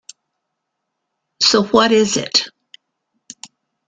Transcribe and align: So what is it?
So 1.43 1.61
what 1.65 1.91
is 1.91 2.17
it? 2.17 2.47